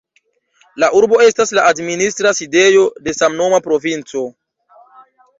[0.83, 4.23] La urbo estas la administra sidejo de samnoma provinco.